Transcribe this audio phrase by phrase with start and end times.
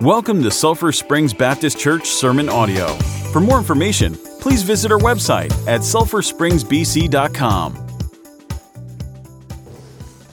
[0.00, 2.86] Welcome to Sulphur Springs Baptist Church Sermon Audio.
[3.34, 7.76] For more information, please visit our website at sulphurspringsbc.com.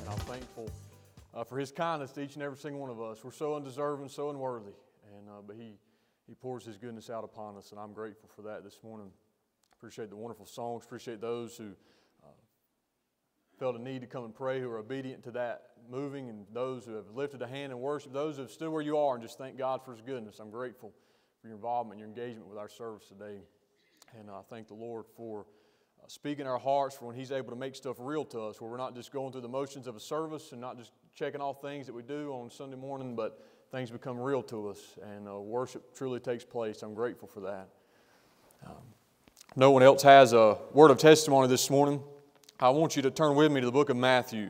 [0.07, 0.71] I'm thankful
[1.33, 3.25] uh, for His kindness to each and every single one of us.
[3.25, 4.71] We're so undeserving, so unworthy,
[5.13, 5.73] and uh, but He
[6.25, 9.11] He pours His goodness out upon us, and I'm grateful for that this morning.
[9.73, 10.85] Appreciate the wonderful songs.
[10.85, 11.73] Appreciate those who
[13.57, 16.85] felt a need to come and pray, who are obedient to that moving, and those
[16.85, 19.23] who have lifted a hand in worship, those who have stood where you are and
[19.23, 20.39] just thank God for His goodness.
[20.39, 20.93] I'm grateful
[21.41, 23.39] for your involvement, your engagement with our service today,
[24.19, 27.55] and I thank the Lord for uh, speaking our hearts for when He's able to
[27.55, 29.99] make stuff real to us, where we're not just going through the motions of a
[29.99, 33.89] service and not just checking off things that we do on Sunday morning, but things
[33.89, 36.83] become real to us, and uh, worship truly takes place.
[36.83, 37.69] I'm grateful for that.
[38.65, 38.75] Um,
[39.55, 42.03] no one else has a word of testimony this morning.
[42.59, 44.49] I want you to turn with me to the book of Matthew.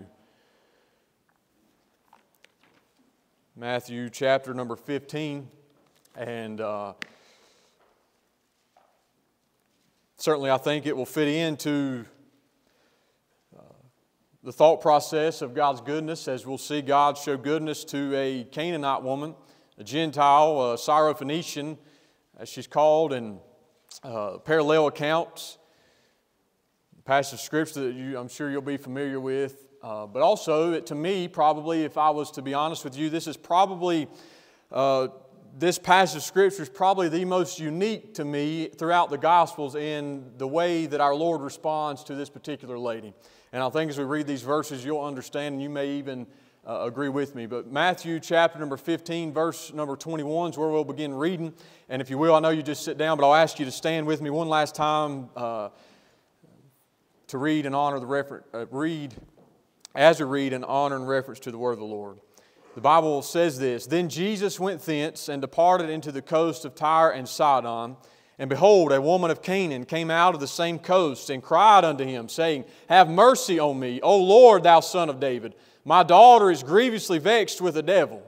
[3.54, 5.50] Matthew chapter number 15.
[6.16, 6.94] And uh,
[10.16, 12.06] certainly, I think it will fit into
[13.54, 13.62] uh,
[14.42, 19.04] the thought process of God's goodness as we'll see God show goodness to a Canaanite
[19.04, 19.36] woman,
[19.78, 21.78] a Gentile, a Syrophoenician,
[22.40, 23.42] as she's called, in
[24.02, 25.58] uh, parallel accounts.
[27.08, 29.66] Passage of scripture that you, I'm sure you'll be familiar with.
[29.82, 33.28] Uh, but also, to me, probably, if I was to be honest with you, this
[33.28, 34.10] is probably,
[34.74, 35.08] uh,
[35.58, 40.34] this passage of Scripture is probably the most unique to me throughout the Gospels in
[40.38, 43.14] the way that our Lord responds to this particular lady.
[43.54, 46.28] And I think as we read these verses, you'll understand, and you may even
[46.68, 47.46] uh, agree with me.
[47.46, 51.54] But Matthew chapter number 15, verse number 21 is where we'll begin reading.
[51.88, 53.72] And if you will, I know you just sit down, but I'll ask you to
[53.72, 55.70] stand with me one last time uh,
[57.28, 59.14] to read and honor the reference, uh, read
[59.96, 62.20] as we read in honor and reference to the word of the Lord.
[62.76, 67.12] The Bible says this Then Jesus went thence and departed into the coast of Tyre
[67.12, 67.98] and Sidon.
[68.40, 72.06] And behold, a woman of Canaan came out of the same coast and cried unto
[72.06, 75.56] him, saying, Have mercy on me, O Lord, thou son of David.
[75.84, 78.22] My daughter is grievously vexed with the devil.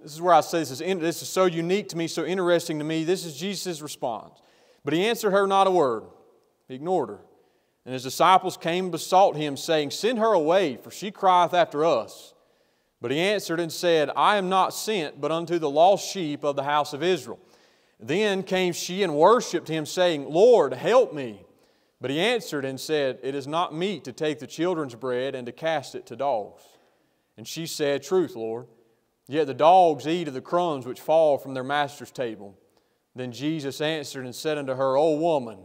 [0.00, 2.78] This is where I say this is, this is so unique to me, so interesting
[2.78, 3.02] to me.
[3.02, 4.40] This is Jesus' response.
[4.84, 6.04] But he answered her not a word,
[6.68, 7.20] he ignored her.
[7.84, 11.84] And his disciples came and besought him, saying, Send her away, for she crieth after
[11.84, 12.34] us.
[13.00, 16.56] But he answered and said, I am not sent but unto the lost sheep of
[16.56, 17.38] the house of Israel.
[18.00, 21.44] Then came she and worshipped him, saying, Lord, help me.
[22.00, 25.46] But he answered and said, It is not meet to take the children's bread and
[25.46, 26.62] to cast it to dogs.
[27.36, 28.66] And she said, Truth, Lord.
[29.26, 32.58] Yet the dogs eat of the crumbs which fall from their master's table.
[33.14, 35.58] Then Jesus answered and said unto her, O woman,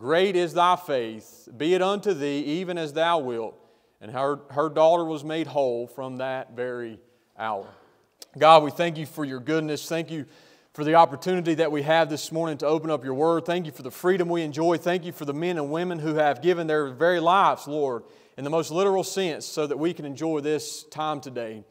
[0.00, 3.54] Great is thy faith, be it unto thee even as thou wilt.
[4.00, 6.98] And her, her daughter was made whole from that very
[7.38, 7.66] hour.
[8.38, 9.86] God, we thank you for your goodness.
[9.86, 10.24] Thank you
[10.72, 13.44] for the opportunity that we have this morning to open up your word.
[13.44, 14.78] Thank you for the freedom we enjoy.
[14.78, 18.04] Thank you for the men and women who have given their very lives, Lord,
[18.38, 21.62] in the most literal sense, so that we can enjoy this time today.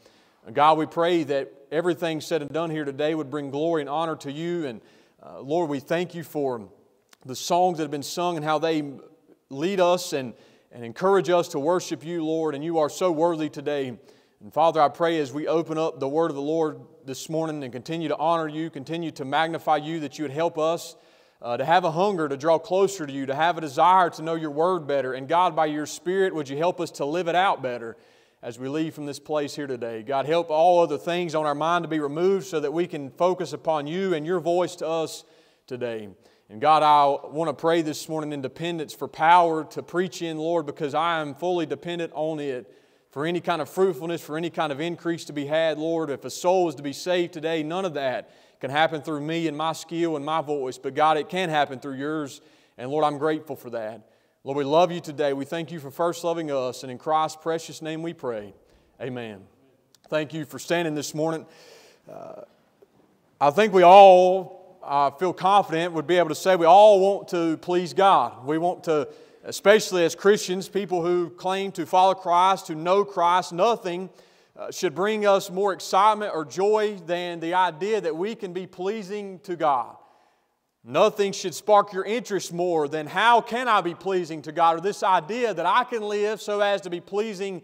[0.54, 4.16] God, we pray that everything said and done here today would bring glory and honor
[4.18, 4.68] to you.
[4.68, 4.82] And
[5.24, 6.70] uh, Lord, we thank you for
[7.26, 8.84] the songs that have been sung and how they
[9.50, 10.34] lead us and,
[10.72, 13.98] and encourage us to worship you, Lord, and you are so worthy today.
[14.42, 17.62] And Father, I pray as we open up the word of the Lord this morning
[17.64, 20.96] and continue to honor you, continue to magnify you, that you would help us
[21.42, 24.22] uh, to have a hunger to draw closer to you, to have a desire to
[24.22, 25.14] know your word better.
[25.14, 27.98] And God, by your Spirit, would you help us to live it out better
[28.42, 30.04] as we leave from this place here today?
[30.04, 33.10] God, help all other things on our mind to be removed so that we can
[33.10, 35.26] focus upon you and your voice to us
[35.68, 36.08] today.
[36.52, 40.40] And God, I want to pray this morning in dependence for power to preach in,
[40.40, 42.76] Lord, because I am fully dependent on it
[43.12, 46.10] for any kind of fruitfulness, for any kind of increase to be had, Lord.
[46.10, 49.48] If a soul is to be saved today, none of that can happen through me
[49.48, 50.80] and my skill and my voice.
[50.80, 52.42] But God, it can happen through yours.
[52.80, 54.10] And Lord, I'm grateful for that.
[54.44, 55.34] Lord, we love you today.
[55.34, 56.82] We thank you for first loving us.
[56.82, 58.56] And in Christ's precious name we pray.
[59.00, 59.42] Amen.
[60.10, 61.46] Thank you for standing this morning.
[62.12, 62.42] Uh,
[63.40, 64.59] I think we all
[64.92, 68.44] I feel confident would be able to say we all want to please God.
[68.44, 69.08] We want to,
[69.44, 74.10] especially as Christians, people who claim to follow Christ, to know Christ, nothing
[74.58, 78.66] uh, should bring us more excitement or joy than the idea that we can be
[78.66, 79.96] pleasing to God.
[80.84, 84.82] Nothing should spark your interest more than how can I be pleasing to God or
[84.82, 87.62] this idea that I can live so as to be pleasing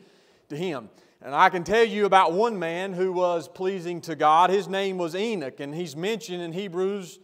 [0.50, 0.89] to Him.
[1.25, 4.51] And I can tell you about one man who was pleasing to God.
[4.51, 7.18] His name was Enoch, and he's mentioned in Hebrews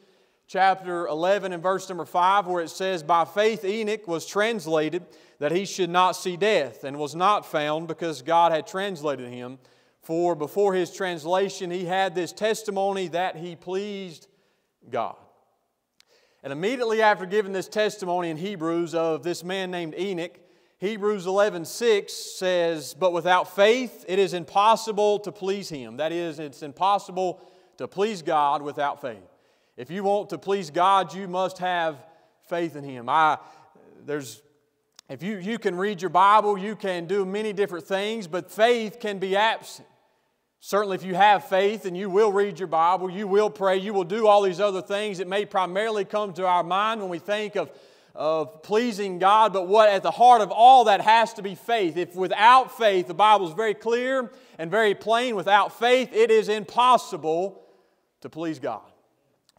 [0.47, 5.05] chapter 11 and verse number 5, where it says, By faith Enoch was translated
[5.37, 9.59] that he should not see death, and was not found because God had translated him.
[10.01, 14.25] For before his translation, he had this testimony that he pleased
[14.89, 15.15] God.
[16.41, 20.39] And immediately after giving this testimony in Hebrews of this man named Enoch,
[20.81, 26.63] Hebrews 11:6 says, "But without faith it is impossible to please him." That is, it's
[26.63, 27.39] impossible
[27.77, 29.29] to please God without faith.
[29.77, 32.03] If you want to please God, you must have
[32.45, 33.09] faith in him.
[33.09, 33.37] I
[34.07, 34.41] there's
[35.07, 38.99] if you, you can read your Bible, you can do many different things, but faith
[38.99, 39.87] can be absent.
[40.61, 43.93] Certainly, if you have faith and you will read your Bible, you will pray, you
[43.93, 47.19] will do all these other things, it may primarily come to our mind when we
[47.19, 47.69] think of,
[48.13, 51.97] of pleasing God, but what at the heart of all that has to be faith.
[51.97, 56.49] If without faith, the Bible is very clear and very plain, without faith, it is
[56.49, 57.63] impossible
[58.21, 58.81] to please God.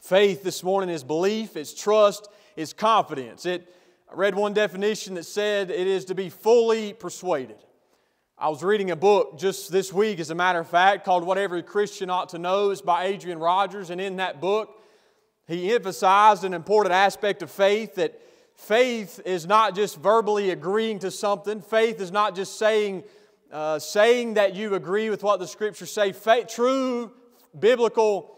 [0.00, 3.46] Faith this morning is belief, it's trust, it's confidence.
[3.46, 3.74] It,
[4.10, 7.56] I read one definition that said it is to be fully persuaded.
[8.36, 11.38] I was reading a book just this week, as a matter of fact, called What
[11.38, 12.70] Every Christian Ought to Know.
[12.70, 14.82] It's by Adrian Rogers, and in that book,
[15.46, 18.20] he emphasized an important aspect of faith that
[18.62, 23.04] faith is not just verbally agreeing to something, faith is not just saying,
[23.50, 26.12] uh, saying that you agree with what the scriptures say.
[26.12, 27.12] Faith, true
[27.58, 28.36] biblical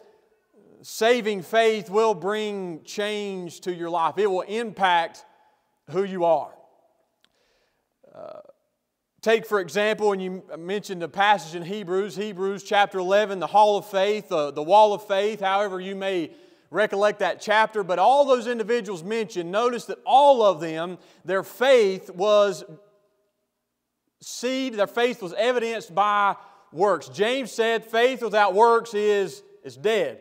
[0.82, 5.24] saving faith will bring change to your life, it will impact
[5.90, 6.52] who you are.
[8.14, 8.40] Uh,
[9.24, 13.78] Take, for example, and you mentioned the passage in Hebrews, Hebrews chapter 11, the hall
[13.78, 16.30] of faith, the, the wall of faith, however you may
[16.70, 17.82] recollect that chapter.
[17.82, 22.64] But all those individuals mentioned, notice that all of them, their faith was
[24.20, 26.36] seed, their faith was evidenced by
[26.72, 27.08] works.
[27.08, 30.20] James said, faith without works is, is dead.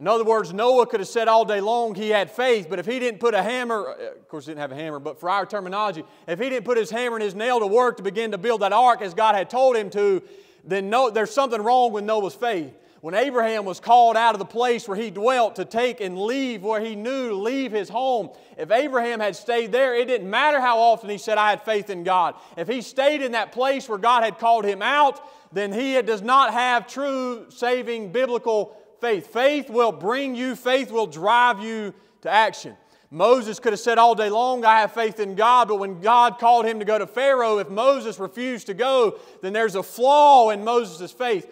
[0.00, 2.86] In other words, Noah could have said all day long he had faith, but if
[2.86, 5.44] he didn't put a hammer, of course, he didn't have a hammer, but for our
[5.44, 8.38] terminology, if he didn't put his hammer and his nail to work to begin to
[8.38, 10.22] build that ark as God had told him to,
[10.62, 12.72] then no, there's something wrong with Noah's faith.
[13.00, 16.64] When Abraham was called out of the place where he dwelt to take and leave
[16.64, 20.60] where he knew, to leave his home, if Abraham had stayed there, it didn't matter
[20.60, 22.34] how often he said, I had faith in God.
[22.56, 25.20] If he stayed in that place where God had called him out,
[25.52, 29.28] then he does not have true saving biblical faith.
[29.28, 32.76] Faith will bring you, faith will drive you to action.
[33.10, 36.38] Moses could have said all day long, I have faith in God, but when God
[36.38, 40.50] called him to go to Pharaoh, if Moses refused to go, then there's a flaw
[40.50, 41.48] in Moses' faith.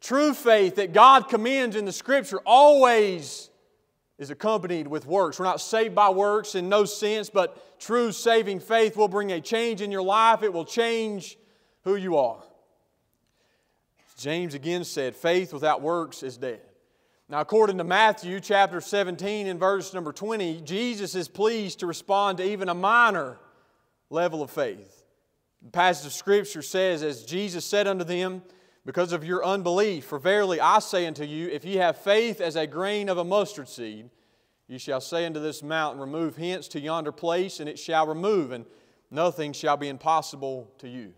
[0.00, 3.50] True faith that God commends in the Scripture always
[4.18, 5.38] is accompanied with works.
[5.38, 9.40] We're not saved by works in no sense, but true saving faith will bring a
[9.40, 10.42] change in your life.
[10.42, 11.36] It will change
[11.84, 12.42] who you are.
[14.16, 16.60] James again said, faith without works is dead.
[17.28, 22.38] Now, according to Matthew chapter 17 and verse number 20, Jesus is pleased to respond
[22.38, 23.38] to even a minor
[24.08, 25.04] level of faith.
[25.62, 28.42] The passage of Scripture says, As Jesus said unto them,
[28.86, 32.54] Because of your unbelief, for verily I say unto you, if ye have faith as
[32.54, 34.08] a grain of a mustard seed,
[34.68, 38.52] ye shall say unto this mountain, Remove hence to yonder place, and it shall remove,
[38.52, 38.64] and
[39.10, 41.12] nothing shall be impossible to you.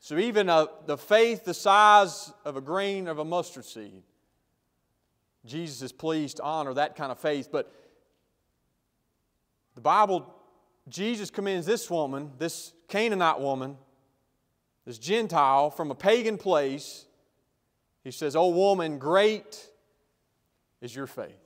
[0.00, 4.02] So, even a, the faith the size of a grain of a mustard seed
[5.44, 7.48] Jesus is pleased to honor that kind of faith.
[7.50, 7.72] But
[9.74, 10.32] the Bible,
[10.88, 13.76] Jesus commends this woman, this Canaanite woman,
[14.84, 17.06] this Gentile from a pagan place.
[18.04, 19.64] He says, Oh, woman, great
[20.80, 21.38] is your faith.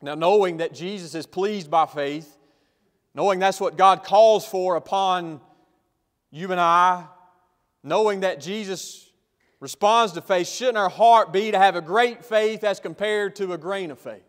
[0.00, 2.36] Now, knowing that Jesus is pleased by faith,
[3.14, 5.40] knowing that's what God calls for upon
[6.30, 7.06] you and I,
[7.82, 9.10] knowing that Jesus
[9.58, 13.52] responds to faith, shouldn't our heart be to have a great faith as compared to
[13.52, 14.22] a grain of faith?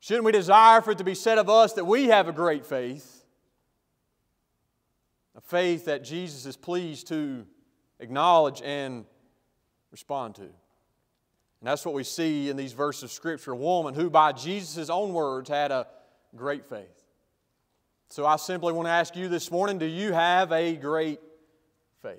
[0.00, 2.66] Shouldn't we desire for it to be said of us that we have a great
[2.66, 3.13] faith?
[5.36, 7.44] A faith that Jesus is pleased to
[8.00, 9.04] acknowledge and
[9.90, 10.42] respond to.
[10.42, 13.52] And that's what we see in these verses of Scripture.
[13.52, 15.86] A woman who, by Jesus' own words, had a
[16.36, 17.04] great faith.
[18.10, 21.20] So I simply want to ask you this morning do you have a great
[22.02, 22.18] faith?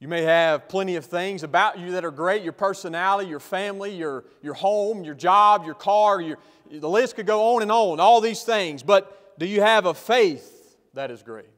[0.00, 3.94] You may have plenty of things about you that are great your personality, your family,
[3.94, 6.38] your, your home, your job, your car, your,
[6.70, 8.82] the list could go on and on, all these things.
[8.82, 11.57] But do you have a faith that is great?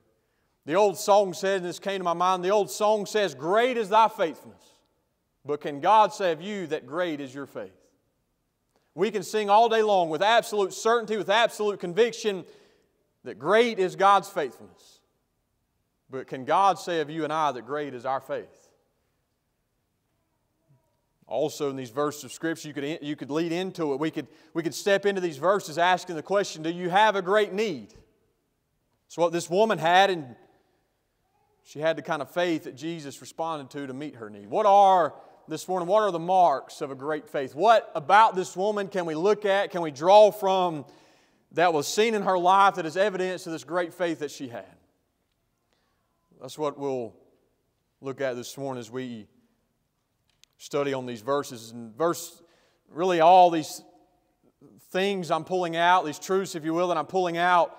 [0.66, 3.76] The old song says, and this came to my mind, the old song says, Great
[3.76, 4.62] is thy faithfulness.
[5.44, 7.72] But can God say of you that great is your faith?
[8.94, 12.44] We can sing all day long with absolute certainty, with absolute conviction
[13.24, 15.00] that great is God's faithfulness.
[16.10, 18.68] But can God say of you and I that great is our faith?
[21.26, 24.00] Also, in these verses of Scripture, you could, you could lead into it.
[24.00, 27.22] We could, we could step into these verses asking the question Do you have a
[27.22, 27.94] great need?
[29.06, 30.34] It's what this woman had, and
[31.64, 34.48] she had the kind of faith that Jesus responded to to meet her need.
[34.48, 35.14] What are
[35.48, 37.54] this morning, what are the marks of a great faith?
[37.54, 40.84] What about this woman can we look at, can we draw from
[41.52, 44.48] that was seen in her life that is evidence of this great faith that she
[44.48, 44.64] had?
[46.40, 47.14] That's what we'll
[48.00, 49.26] look at this morning as we
[50.56, 51.70] study on these verses.
[51.70, 52.42] And verse,
[52.88, 53.82] really, all these
[54.90, 57.76] things I'm pulling out, these truths, if you will, that I'm pulling out,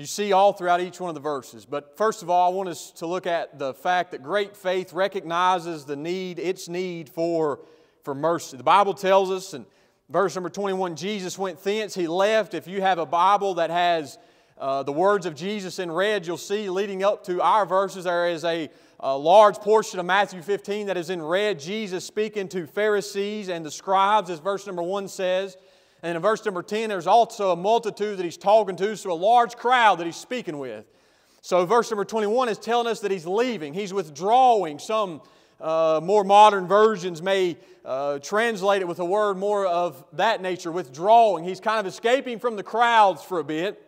[0.00, 1.66] you see all throughout each one of the verses.
[1.66, 4.94] But first of all, I want us to look at the fact that great faith
[4.94, 7.60] recognizes the need, its need for,
[8.02, 8.56] for mercy.
[8.56, 9.66] The Bible tells us in
[10.08, 12.54] verse number 21 Jesus went thence, he left.
[12.54, 14.16] If you have a Bible that has
[14.56, 18.30] uh, the words of Jesus in red, you'll see leading up to our verses, there
[18.30, 21.60] is a, a large portion of Matthew 15 that is in red.
[21.60, 25.58] Jesus speaking to Pharisees and the scribes, as verse number 1 says.
[26.02, 29.14] And in verse number 10, there's also a multitude that he's talking to, so a
[29.14, 30.86] large crowd that he's speaking with.
[31.42, 34.78] So verse number 21 is telling us that he's leaving, he's withdrawing.
[34.78, 35.22] Some
[35.60, 40.72] uh, more modern versions may uh, translate it with a word more of that nature,
[40.72, 41.44] withdrawing.
[41.44, 43.82] He's kind of escaping from the crowds for a bit,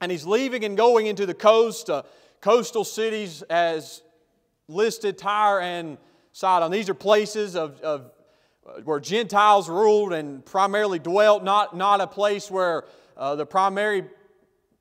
[0.00, 2.02] and he's leaving and going into the coast, uh,
[2.40, 4.02] coastal cities as
[4.68, 5.98] listed Tyre and
[6.32, 6.70] Sidon.
[6.72, 8.10] These are places of, of
[8.84, 12.84] where Gentiles ruled and primarily dwelt, not, not a place where
[13.16, 14.04] uh, the primary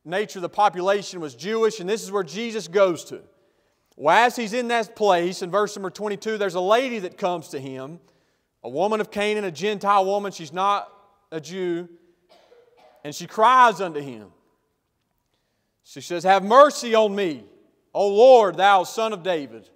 [0.06, 3.22] nature of the population was Jewish, and this is where Jesus goes to.
[3.98, 7.50] Well, as he's in that place, in verse number 22, there's a lady that comes
[7.50, 8.00] to him,
[8.64, 10.32] a woman of Canaan, a Gentile woman.
[10.32, 10.92] She's not
[11.32, 11.90] a Jew,
[13.04, 14.30] and she cries unto him.
[15.84, 17.44] She says, Have mercy on me,
[17.94, 19.70] O Lord, thou son of David.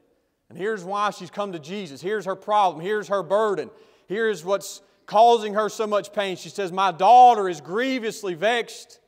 [0.50, 2.02] And here's why she's come to Jesus.
[2.02, 2.84] Here's her problem.
[2.84, 3.70] Here's her burden.
[4.08, 6.38] Here's what's causing her so much pain.
[6.38, 9.00] She says, My daughter is grievously vexed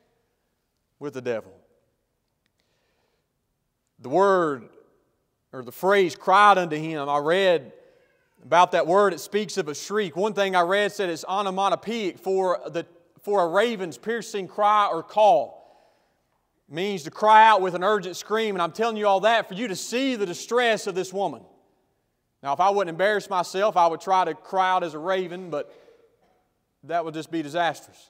[1.00, 1.54] with the devil.
[4.00, 4.70] The word
[5.54, 7.72] or the phrase cried unto him, I read
[8.44, 10.16] about that word, it speaks of a shriek.
[10.16, 12.86] One thing I read said it's onomatopoeic for, the,
[13.22, 15.58] for a raven's piercing cry or call.
[16.70, 18.54] Means to cry out with an urgent scream.
[18.56, 21.42] And I'm telling you all that for you to see the distress of this woman.
[22.48, 25.50] Now, if I wouldn't embarrass myself, I would try to cry out as a raven,
[25.50, 25.70] but
[26.84, 28.10] that would just be disastrous.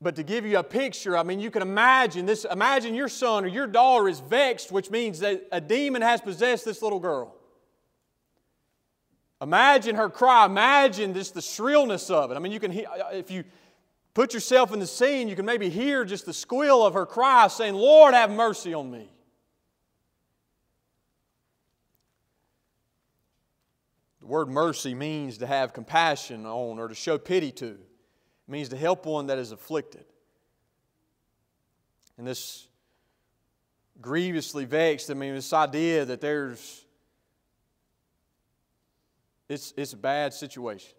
[0.00, 2.46] But to give you a picture, I mean, you can imagine this.
[2.50, 6.64] Imagine your son or your daughter is vexed, which means that a demon has possessed
[6.64, 7.36] this little girl.
[9.42, 10.46] Imagine her cry.
[10.46, 12.36] Imagine just the shrillness of it.
[12.36, 13.44] I mean, you can hear, uh, if you
[14.14, 17.48] put yourself in the scene, you can maybe hear just the squeal of her cry
[17.48, 19.10] saying, Lord, have mercy on me.
[24.28, 27.66] Word mercy means to have compassion on or to show pity to.
[27.66, 27.78] It
[28.46, 30.04] means to help one that is afflicted.
[32.18, 32.68] And this
[34.00, 36.84] grievously vexed, I mean, this idea that there's,
[39.48, 40.94] it's, it's a bad situation.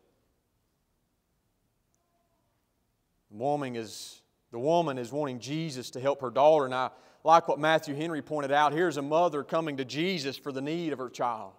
[3.29, 4.21] The woman is,
[4.51, 6.65] the woman is wanting Jesus to help her daughter.
[6.65, 6.89] And I
[7.23, 8.73] like what Matthew Henry pointed out.
[8.73, 11.51] Here's a mother coming to Jesus for the need of her child.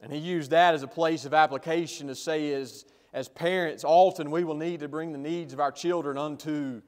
[0.00, 4.30] And he used that as a place of application to say, as, as parents, often
[4.30, 6.80] we will need to bring the needs of our children unto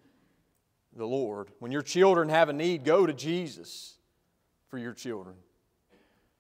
[0.97, 1.51] the Lord.
[1.59, 3.97] When your children have a need, go to Jesus
[4.69, 5.37] for your children.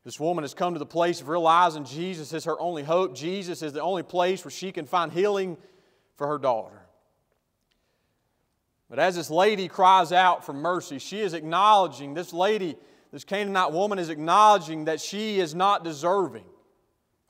[0.05, 3.15] This woman has come to the place of realizing Jesus is her only hope.
[3.15, 5.57] Jesus is the only place where she can find healing
[6.17, 6.83] for her daughter.
[8.91, 12.77] But as this lady cries out for mercy, she is acknowledging, this lady,
[13.13, 16.45] this Canaanite woman is acknowledging that she is not deserving.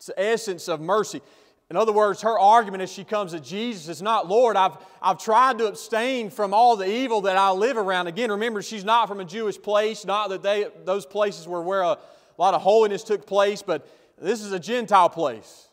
[0.03, 1.23] It's the essence of mercy.
[1.71, 5.17] In other words, her argument as she comes to Jesus is not, Lord, I've, I've
[5.17, 8.09] tried to abstain from all the evil that I live around.
[8.09, 11.83] Again, remember, she's not from a Jewish place, not that they, those places were where
[11.83, 11.99] a
[12.37, 13.89] lot of holiness took place, but
[14.21, 15.69] this is a Gentile place.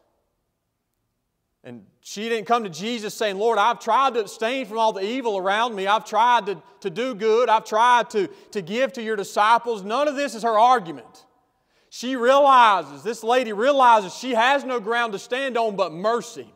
[1.64, 5.04] And she didn't come to Jesus saying, Lord, I've tried to abstain from all the
[5.04, 5.88] evil around me.
[5.88, 7.50] I've tried to, to do good.
[7.50, 9.82] I've tried to, to give to your disciples.
[9.82, 11.26] None of this is her argument.
[11.90, 16.48] She realizes, this lady realizes she has no ground to stand on but mercy.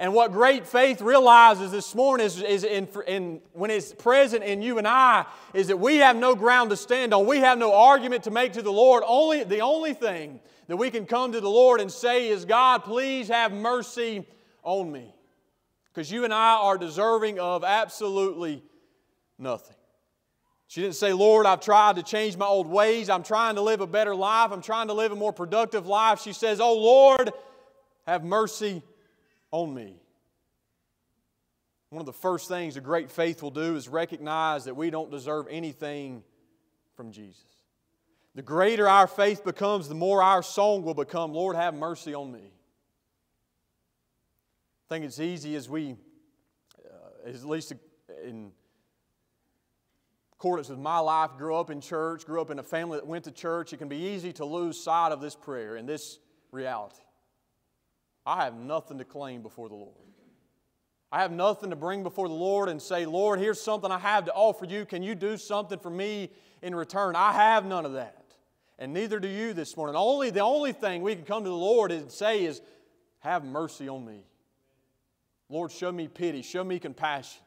[0.00, 4.62] And what great faith realizes this morning is, is in, in, when it's present in
[4.62, 7.26] you and I is that we have no ground to stand on.
[7.26, 9.04] We have no argument to make to the Lord.
[9.06, 12.82] Only, the only thing that we can come to the Lord and say is, God,
[12.82, 14.26] please have mercy
[14.62, 15.14] on me.
[15.92, 18.62] Because you and I are deserving of absolutely
[19.38, 19.76] nothing.
[20.70, 23.10] She didn't say, Lord, I've tried to change my old ways.
[23.10, 24.52] I'm trying to live a better life.
[24.52, 26.20] I'm trying to live a more productive life.
[26.20, 27.32] She says, Oh, Lord,
[28.06, 28.80] have mercy
[29.50, 29.96] on me.
[31.88, 35.10] One of the first things a great faith will do is recognize that we don't
[35.10, 36.22] deserve anything
[36.94, 37.42] from Jesus.
[38.36, 42.30] The greater our faith becomes, the more our song will become Lord, have mercy on
[42.30, 42.52] me.
[44.88, 45.96] I think it's easy as we,
[46.88, 47.72] uh, at least
[48.24, 48.52] in
[50.40, 53.24] accordance with my life, grew up in church, grew up in a family that went
[53.24, 56.18] to church, it can be easy to lose sight of this prayer and this
[56.50, 57.02] reality.
[58.24, 59.94] I have nothing to claim before the Lord.
[61.12, 64.24] I have nothing to bring before the Lord and say, Lord, here's something I have
[64.24, 64.86] to offer you.
[64.86, 66.30] Can you do something for me
[66.62, 67.16] in return?
[67.16, 68.24] I have none of that.
[68.78, 69.94] And neither do you this morning.
[69.94, 72.62] Only the only thing we can come to the Lord and say is,
[73.18, 74.24] have mercy on me.
[75.50, 77.42] Lord, show me pity, show me compassion.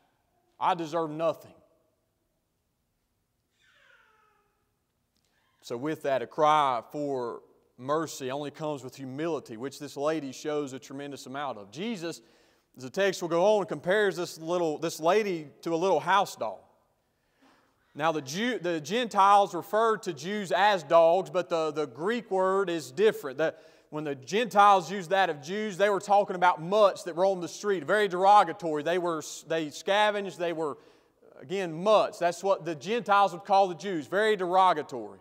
[0.59, 1.53] I deserve nothing.
[5.63, 7.41] So, with that, a cry for
[7.77, 11.72] mercy only comes with humility, which this lady shows a tremendous amount of.
[11.72, 12.22] Jesus
[12.75, 16.36] as the text will go on, compares this, little, this lady to a little house
[16.36, 16.60] dog.
[17.96, 22.70] Now, the, Jew, the Gentiles referred to Jews as dogs, but the, the Greek word
[22.70, 23.38] is different.
[23.38, 23.53] The,
[23.91, 27.48] when the Gentiles used that of Jews, they were talking about mutts that roamed the
[27.48, 28.82] street, very derogatory.
[28.82, 30.77] They, were, they scavenged, they were,
[31.39, 32.17] again, mutts.
[32.17, 35.20] That's what the Gentiles would call the Jews, very derogatory.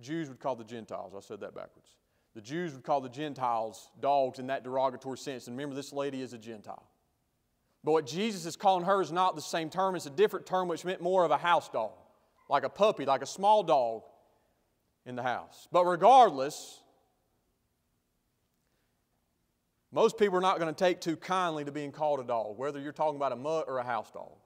[0.00, 1.14] Jews would call the Gentiles.
[1.16, 1.88] I said that backwards.
[2.34, 5.46] The Jews would call the Gentiles dogs in that derogatory sense.
[5.46, 6.86] And remember, this lady is a Gentile.
[7.82, 10.68] But what Jesus is calling her is not the same term, it's a different term
[10.68, 11.92] which meant more of a house dog,
[12.48, 14.02] like a puppy, like a small dog
[15.06, 15.66] in the house.
[15.72, 16.82] But regardless,
[19.92, 22.78] most people are not going to take too kindly to being called a dog, whether
[22.78, 24.36] you're talking about a mutt or a house dog.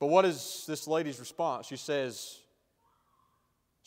[0.00, 1.66] But what is this lady's response?
[1.66, 2.38] She says,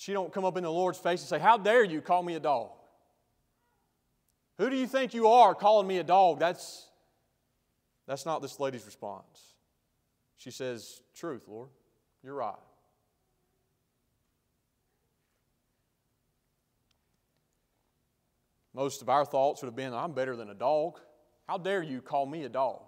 [0.01, 2.33] she don't come up in the Lord's face and say, How dare you call me
[2.33, 2.71] a dog?
[4.57, 6.39] Who do you think you are calling me a dog?
[6.39, 6.87] That's,
[8.07, 9.53] that's not this lady's response.
[10.37, 11.69] She says, Truth, Lord.
[12.23, 12.55] You're right.
[18.73, 20.97] Most of our thoughts would have been, I'm better than a dog.
[21.47, 22.81] How dare you call me a dog?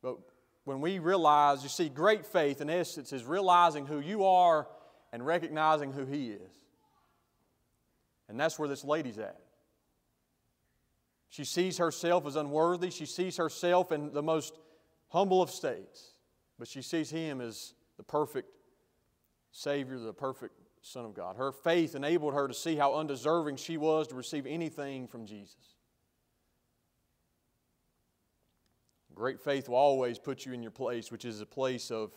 [0.00, 0.16] But
[0.64, 4.66] when we realize, you see, great faith in essence is realizing who you are
[5.14, 6.58] and recognizing who He is.
[8.28, 9.38] And that's where this lady's at.
[11.28, 12.90] She sees herself as unworthy.
[12.90, 14.58] She sees herself in the most
[15.10, 16.14] humble of states.
[16.58, 18.48] But she sees Him as the perfect
[19.52, 21.36] Savior, the perfect Son of God.
[21.36, 25.76] Her faith enabled her to see how undeserving she was to receive anything from Jesus.
[29.14, 32.10] Great faith will always put you in your place, which is a place of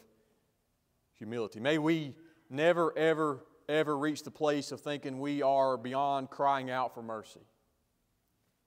[1.14, 1.60] humility.
[1.60, 2.16] May we
[2.50, 7.42] never, ever, ever reach the place of thinking we are beyond crying out for mercy.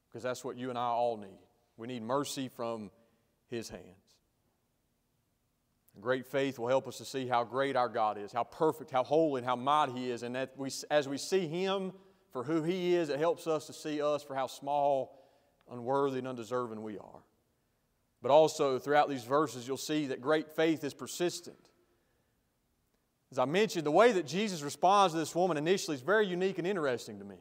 [0.09, 1.39] Because that's what you and I all need.
[1.77, 2.91] We need mercy from
[3.49, 3.85] His hands.
[6.01, 9.05] Great faith will help us to see how great our God is, how perfect, how
[9.05, 10.23] holy, and how mighty He is.
[10.23, 11.93] And that we, as we see Him
[12.33, 15.19] for who He is, it helps us to see us for how small,
[15.71, 17.23] unworthy, and undeserving we are.
[18.23, 21.70] But also, throughout these verses, you'll see that great faith is persistent.
[23.33, 26.59] As I mentioned, the way that Jesus responds to this woman initially is very unique
[26.59, 27.37] and interesting to me.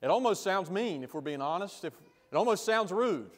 [0.00, 1.84] It almost sounds mean, if we're being honest.
[1.84, 1.92] If,
[2.32, 3.30] it almost sounds rude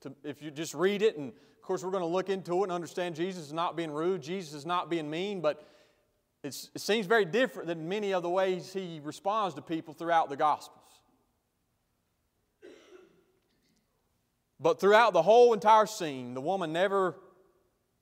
[0.00, 1.16] to, if you just read it.
[1.16, 3.92] And of course, we're going to look into it and understand Jesus is not being
[3.92, 5.64] rude, Jesus is not being mean, but
[6.42, 10.36] it seems very different than many of the ways he responds to people throughout the
[10.36, 10.80] Gospels.
[14.60, 17.16] But throughout the whole entire scene, the woman never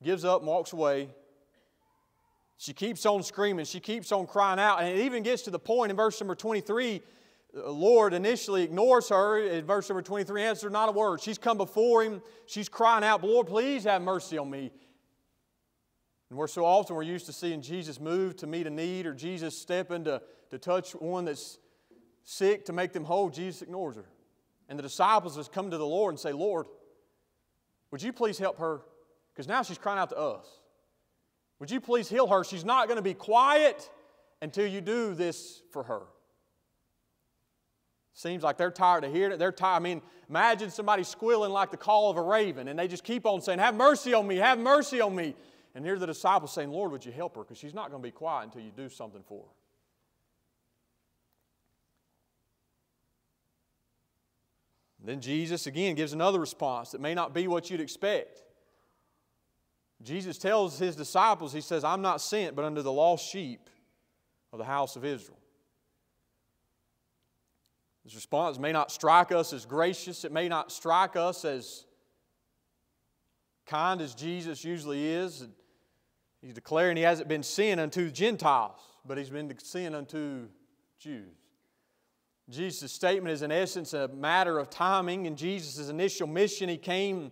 [0.01, 1.09] gives up and walks away
[2.63, 3.65] she keeps on screaming.
[3.65, 4.81] She keeps on crying out.
[4.81, 7.01] And it even gets to the point in verse number 23,
[7.53, 9.37] the Lord initially ignores her.
[9.37, 11.19] In verse number 23, answers not a word.
[11.19, 12.21] She's come before him.
[12.45, 14.71] She's crying out, Lord, please have mercy on me.
[16.29, 19.13] And we're so often we're used to seeing Jesus move to meet a need or
[19.13, 21.57] Jesus step in to, to touch one that's
[22.23, 23.29] sick to make them whole.
[23.29, 24.05] Jesus ignores her.
[24.69, 26.67] And the disciples just come to the Lord and say, Lord,
[27.91, 28.79] would you please help her?
[29.33, 30.47] Because now she's crying out to us.
[31.63, 32.43] Would you please heal her?
[32.43, 33.89] She's not going to be quiet
[34.41, 36.01] until you do this for her.
[38.13, 39.39] Seems like they're tired of hearing it.
[39.39, 39.77] They're tired.
[39.77, 43.25] I mean, imagine somebody squealing like the call of a raven, and they just keep
[43.25, 45.37] on saying, Have mercy on me, have mercy on me.
[45.73, 47.43] And here the disciples saying, Lord, would you help her?
[47.43, 49.53] Because she's not going to be quiet until you do something for her.
[55.01, 58.43] Then Jesus again gives another response that may not be what you'd expect.
[60.03, 63.69] Jesus tells his disciples, He says, I'm not sent but unto the lost sheep
[64.51, 65.39] of the house of Israel.
[68.03, 71.85] His response may not strike us as gracious, it may not strike us as
[73.65, 75.47] kind as Jesus usually is.
[76.41, 80.49] He's declaring he hasn't been sent unto Gentiles, but he's been sent unto
[80.99, 81.31] Jews.
[82.49, 85.25] Jesus' statement is, in essence, a matter of timing.
[85.25, 87.31] In Jesus' initial mission, he came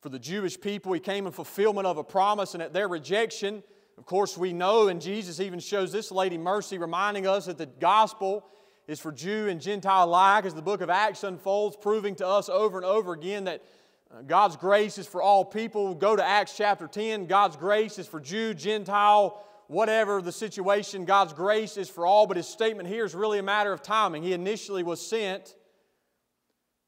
[0.00, 3.62] for the Jewish people, he came in fulfillment of a promise, and at their rejection,
[3.98, 7.66] of course, we know, and Jesus even shows this lady mercy, reminding us that the
[7.66, 8.46] gospel
[8.86, 12.48] is for Jew and Gentile alike, as the book of Acts unfolds, proving to us
[12.48, 13.62] over and over again that
[14.10, 15.94] uh, God's grace is for all people.
[15.94, 17.26] Go to Acts chapter 10.
[17.26, 22.38] God's grace is for Jew, Gentile, whatever the situation, God's grace is for all, but
[22.38, 24.22] his statement here is really a matter of timing.
[24.22, 25.54] He initially was sent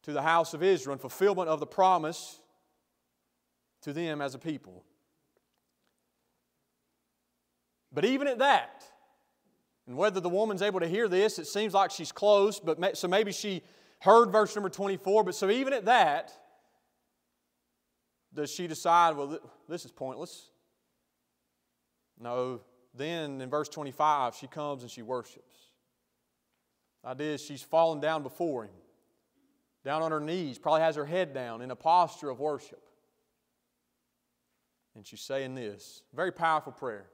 [0.05, 2.40] to the house of Israel in fulfillment of the promise
[3.83, 4.85] to them as a people.
[7.92, 8.85] But even at that,
[9.87, 13.09] and whether the woman's able to hear this, it seems like she's close, but so
[13.09, 13.62] maybe she
[14.01, 15.25] heard verse number 24.
[15.25, 16.33] But so even at that,
[18.33, 20.51] does she decide, well, this is pointless?
[22.18, 22.61] No,
[22.95, 25.59] then in verse 25, she comes and she worships.
[27.03, 28.71] The idea is she's fallen down before him,
[29.85, 32.83] down on her knees, probably has her head down in a posture of worship.
[34.95, 37.07] And she's saying this very powerful prayer.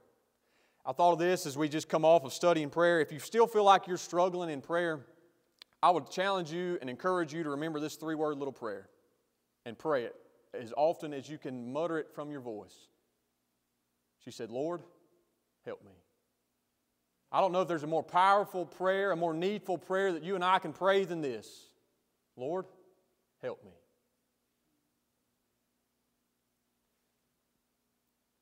[0.85, 2.99] I thought of this as we just come off of studying prayer.
[2.99, 5.05] If you still feel like you're struggling in prayer,
[5.81, 8.89] I would challenge you and encourage you to remember this three word little prayer
[9.65, 10.15] and pray it
[10.53, 12.87] as often as you can mutter it from your voice.
[14.23, 14.81] She said, Lord,
[15.65, 15.91] help me.
[17.31, 20.35] I don't know if there's a more powerful prayer, a more needful prayer that you
[20.35, 21.69] and I can pray than this.
[22.35, 22.65] Lord,
[23.41, 23.71] help me.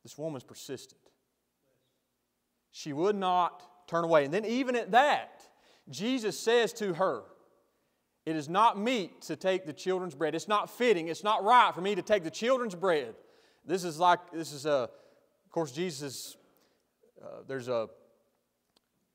[0.07, 1.01] This woman's persistent.
[2.71, 4.23] She would not turn away.
[4.23, 5.43] And then, even at that,
[5.89, 7.23] Jesus says to her,
[8.25, 10.33] It is not meet to take the children's bread.
[10.33, 11.09] It's not fitting.
[11.09, 13.15] It's not right for me to take the children's bread.
[13.65, 16.37] This is like, this is a, of course, Jesus
[17.21, 17.89] uh, there's a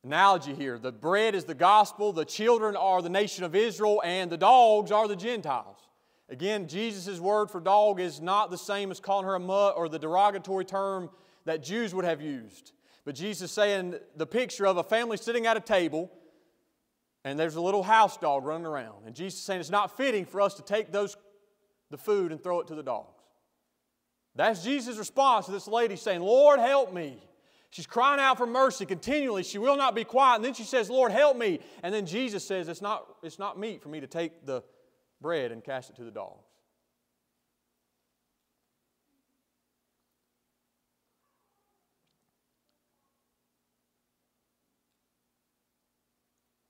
[0.05, 0.78] analogy here.
[0.78, 4.92] The bread is the gospel, the children are the nation of Israel, and the dogs
[4.92, 5.78] are the Gentiles.
[6.33, 9.87] Again, Jesus' word for dog is not the same as calling her a mutt or
[9.90, 11.11] the derogatory term
[11.45, 12.73] that Jews would have used.
[13.05, 16.11] But Jesus is saying the picture of a family sitting at a table
[17.23, 19.05] and there's a little house dog running around.
[19.05, 21.18] And Jesus is saying it's not fitting for us to take those,
[21.90, 23.23] the food and throw it to the dogs.
[24.35, 27.23] That's Jesus' response to this lady saying, Lord, help me.
[27.68, 29.42] She's crying out for mercy continually.
[29.42, 30.37] She will not be quiet.
[30.37, 31.61] And then she says, Lord, help me.
[31.83, 34.62] And then Jesus says, It's not, it's not meet for me to take the
[35.23, 36.45] bread and cast it to the dogs.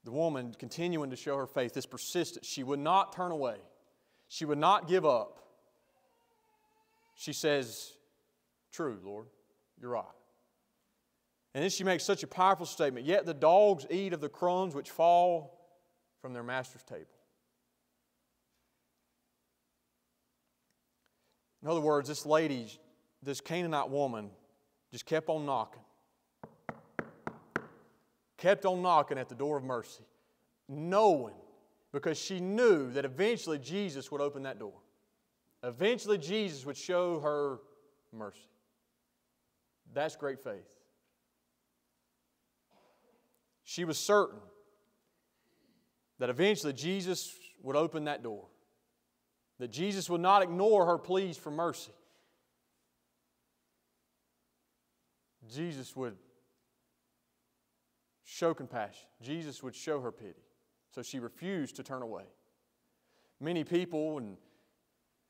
[0.04, 3.56] The woman continuing to show her faith, this persistence, she would not turn away.
[4.28, 5.38] She would not give up.
[7.14, 7.92] She says,
[8.72, 9.26] True, Lord,
[9.80, 10.04] you're right.
[11.54, 14.74] And then she makes such a powerful statement Yet the dogs eat of the crumbs
[14.74, 15.58] which fall
[16.20, 17.06] from their master's table.
[21.62, 22.66] In other words, this lady,
[23.22, 24.30] this Canaanite woman,
[24.90, 25.82] just kept on knocking.
[28.36, 30.04] Kept on knocking at the door of mercy,
[30.68, 31.34] knowing,
[31.92, 34.74] because she knew that eventually Jesus would open that door.
[35.62, 37.60] Eventually, Jesus would show her
[38.12, 38.48] mercy.
[39.94, 40.68] That's great faith.
[43.62, 44.40] She was certain
[46.18, 48.46] that eventually Jesus would open that door,
[49.62, 51.92] that Jesus would not ignore her pleas for mercy.
[55.48, 56.16] Jesus would
[58.24, 59.06] show compassion.
[59.20, 60.42] Jesus would show her pity.
[60.92, 62.24] So she refused to turn away.
[63.38, 64.36] Many people, and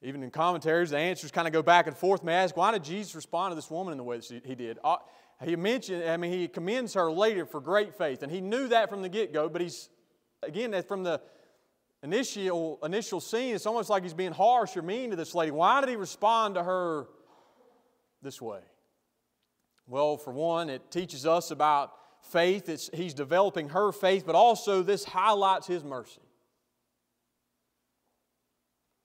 [0.01, 2.25] even in commentaries, the answers kind of go back and forth.
[2.25, 4.55] May I ask, why did Jesus respond to this woman in the way that he
[4.55, 4.79] did?
[4.83, 4.97] Uh,
[5.45, 8.89] he mentioned, I mean, he commends her later for great faith, and he knew that
[8.89, 9.91] from the get go, but he's,
[10.43, 11.21] again, from the
[12.03, 15.51] initial, initial scene, it's almost like he's being harsh or mean to this lady.
[15.51, 17.07] Why did he respond to her
[18.23, 18.61] this way?
[19.87, 21.93] Well, for one, it teaches us about
[22.31, 22.69] faith.
[22.69, 26.21] It's, he's developing her faith, but also this highlights his mercy.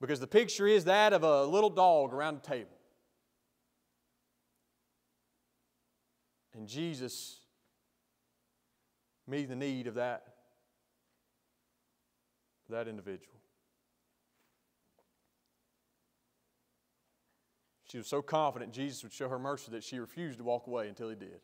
[0.00, 2.70] Because the picture is that of a little dog around a table.
[6.54, 7.40] And Jesus
[9.26, 10.22] meeting the need of that,
[12.70, 13.38] that individual.
[17.90, 20.88] She was so confident Jesus would show her mercy that she refused to walk away
[20.88, 21.40] until he did.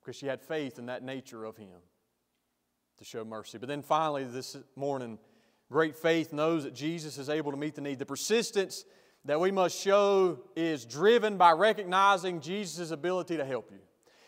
[0.00, 1.80] Because she had faith in that nature of him
[2.98, 3.58] to show mercy.
[3.58, 5.18] But then finally, this morning,
[5.72, 7.98] great faith knows that Jesus is able to meet the need.
[7.98, 8.84] The persistence
[9.24, 13.80] that we must show is driven by recognizing Jesus' ability to help you.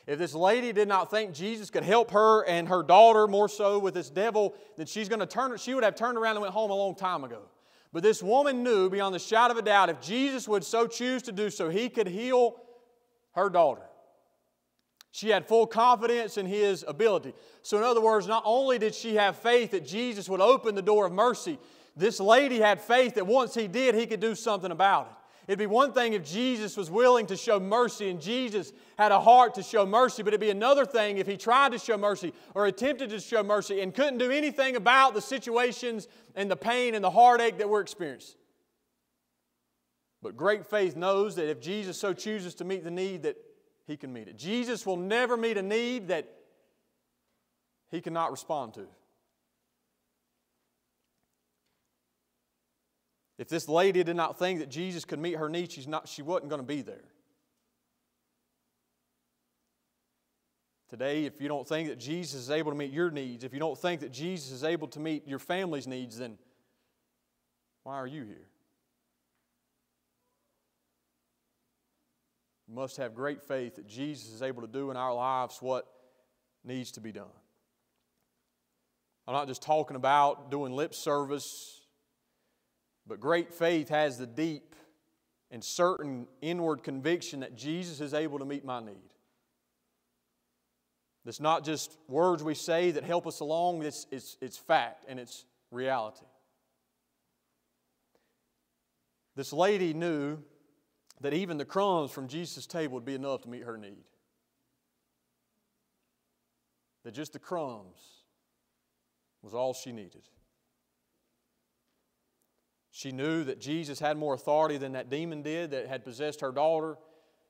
[0.06, 3.78] If this lady did not think Jesus could help her and her daughter more so
[3.78, 6.54] with this devil, then she's going to turn, she would have turned around and went
[6.54, 7.42] home a long time ago.
[7.92, 11.22] But this woman knew beyond the shadow of a doubt if Jesus would so choose
[11.22, 12.56] to do so, he could heal
[13.32, 13.82] her daughter.
[15.10, 17.32] She had full confidence in his ability.
[17.62, 20.82] So, in other words, not only did she have faith that Jesus would open the
[20.82, 21.58] door of mercy,
[21.96, 25.16] this lady had faith that once he did, he could do something about it.
[25.46, 29.20] It'd be one thing if Jesus was willing to show mercy and Jesus had a
[29.20, 32.32] heart to show mercy, but it'd be another thing if he tried to show mercy
[32.54, 36.96] or attempted to show mercy and couldn't do anything about the situations and the pain
[36.96, 38.36] and the heartache that we're experiencing.
[40.20, 43.36] But great faith knows that if Jesus so chooses to meet the need, that
[43.86, 44.36] he can meet it.
[44.36, 46.28] Jesus will never meet a need that
[47.90, 48.86] he cannot respond to.
[53.38, 56.22] If this lady did not think that Jesus could meet her needs, she's not, she
[56.22, 57.04] wasn't going to be there.
[60.88, 63.58] Today, if you don't think that Jesus is able to meet your needs, if you
[63.58, 66.38] don't think that Jesus is able to meet your family's needs, then
[67.82, 68.46] why are you here?
[72.68, 75.86] You must have great faith that Jesus is able to do in our lives what
[76.64, 77.26] needs to be done.
[79.26, 81.75] I'm not just talking about doing lip service
[83.06, 84.74] but great faith has the deep
[85.50, 89.12] and certain inward conviction that Jesus is able to meet my need.
[91.24, 95.18] It's not just words we say that help us along, it's, it's, it's fact and
[95.18, 96.26] it's reality.
[99.34, 100.38] This lady knew
[101.20, 104.04] that even the crumbs from Jesus' table would be enough to meet her need.
[107.04, 107.98] That just the crumbs
[109.42, 110.22] was all she needed.
[112.96, 116.50] She knew that Jesus had more authority than that demon did that had possessed her
[116.50, 116.96] daughter.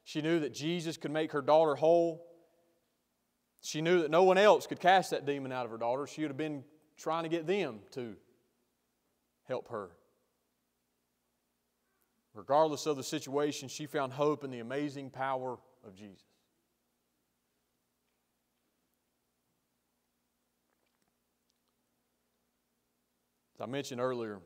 [0.02, 2.26] She knew that Jesus could make her daughter whole.
[3.60, 6.08] She knew that no one else could cast that demon out of her daughter.
[6.08, 6.64] She would have been
[6.96, 8.16] trying to get them to
[9.44, 9.90] help her.
[12.34, 16.24] Regardless of the situation, she found hope in the amazing power of Jesus.
[23.54, 24.40] As I mentioned earlier,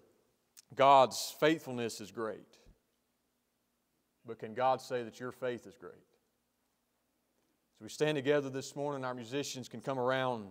[0.74, 2.40] God's faithfulness is great.
[4.26, 5.92] But can God say that your faith is great?
[7.78, 9.04] So we stand together this morning.
[9.04, 10.46] Our musicians can come around,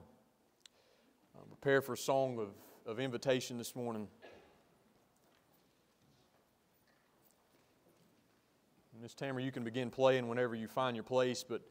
[1.38, 2.50] uh, prepare for a song of,
[2.92, 4.08] of invitation this morning.
[9.02, 11.62] Miss Tamara, you can begin playing whenever you find your place, but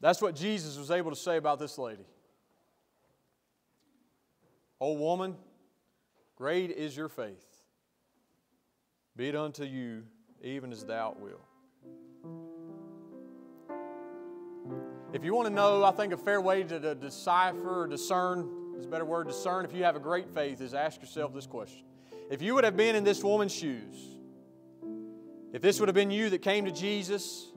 [0.00, 2.04] that's what Jesus was able to say about this lady.
[4.78, 5.34] Old woman,
[6.36, 7.53] great is your faith.
[9.16, 10.02] Be it unto you
[10.42, 11.40] even as thou wilt.
[15.12, 18.50] If you want to know, I think a fair way to, to decipher or discern
[18.76, 21.46] is a better word, discern, if you have a great faith, is ask yourself this
[21.46, 21.84] question.
[22.30, 23.94] If you would have been in this woman's shoes,
[25.52, 27.52] if this would have been you that came to Jesus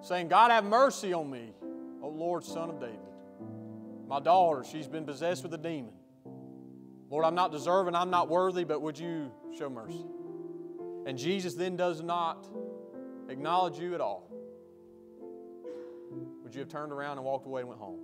[0.00, 1.52] saying, God, have mercy on me,
[2.00, 2.96] O Lord, Son of David.
[4.08, 5.92] My daughter, she's been possessed with a demon.
[7.10, 10.06] Lord, I'm not deserving, I'm not worthy, but would you show mercy?
[11.06, 12.46] And Jesus then does not
[13.28, 14.30] acknowledge you at all,
[16.42, 18.00] would you have turned around and walked away and went home?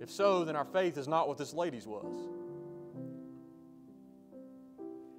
[0.00, 2.16] If so, then our faith is not what this lady's was.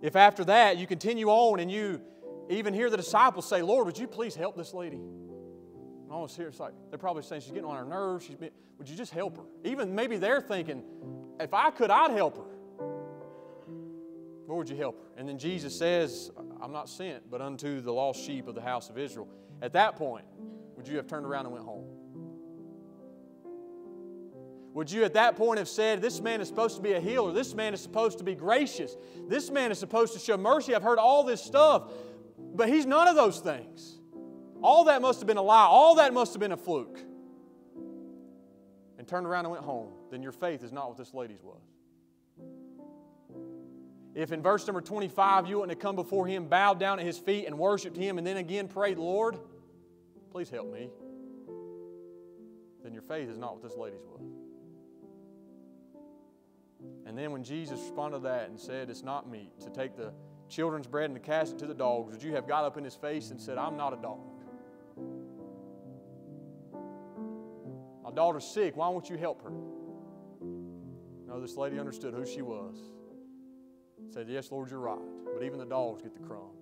[0.01, 2.01] If after that you continue on and you
[2.49, 4.97] even hear the disciples say, Lord, would you please help this lady?
[4.97, 8.25] And almost here, it's like they're probably saying she's getting on our nerves.
[8.25, 9.43] She's been, would you just help her?
[9.63, 10.83] Even maybe they're thinking,
[11.39, 12.43] if I could, I'd help her.
[14.47, 15.19] Lord, would you help her?
[15.19, 18.89] And then Jesus says, I'm not sent, but unto the lost sheep of the house
[18.89, 19.27] of Israel.
[19.61, 20.25] At that point,
[20.75, 21.85] would you have turned around and went home?
[24.73, 27.31] Would you at that point have said, This man is supposed to be a healer.
[27.31, 28.95] This man is supposed to be gracious.
[29.27, 30.73] This man is supposed to show mercy.
[30.73, 31.91] I've heard all this stuff,
[32.55, 33.99] but he's none of those things.
[34.63, 35.65] All that must have been a lie.
[35.65, 36.99] All that must have been a fluke.
[38.97, 39.89] And turned around and went home.
[40.09, 41.61] Then your faith is not what this lady's was.
[44.15, 47.17] If in verse number 25 you wouldn't have come before him, bowed down at his
[47.17, 49.39] feet, and worshiped him, and then again prayed, Lord,
[50.31, 50.89] please help me,
[52.83, 54.21] then your faith is not what this lady's was.
[57.05, 60.13] And then when Jesus responded to that and said, It's not meet to take the
[60.49, 62.83] children's bread and to cast it to the dogs, would you have got up in
[62.83, 64.19] his face and said, I'm not a dog?
[68.03, 68.75] My daughter's sick.
[68.75, 69.51] Why won't you help her?
[71.27, 72.77] No, this lady understood who she was
[74.13, 74.99] Said, Yes, Lord, you're right.
[75.33, 76.59] But even the dogs get the crumbs.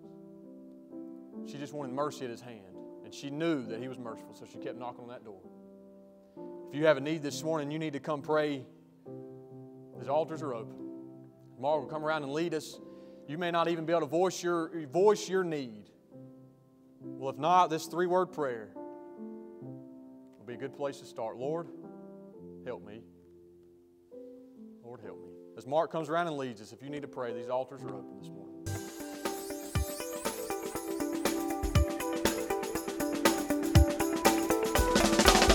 [1.46, 2.62] She just wanted mercy at his hand.
[3.04, 5.42] And she knew that he was merciful, so she kept knocking on that door.
[6.70, 8.64] If you have a need this morning, you need to come pray.
[10.00, 10.78] His altars are open.
[11.60, 12.80] Mark will come around and lead us.
[13.28, 15.90] You may not even be able to voice your, voice your need.
[17.02, 21.36] Well, if not, this three word prayer will be a good place to start.
[21.38, 21.68] Lord,
[22.66, 23.02] help me.
[24.84, 25.31] Lord, help me.
[25.58, 27.90] As Mark comes around and leads us, if you need to pray, these altars are
[27.90, 28.48] open this morning.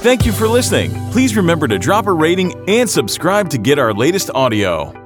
[0.02, 0.92] Thank you for listening.
[1.10, 5.05] Please remember to drop a rating and subscribe to get our latest audio.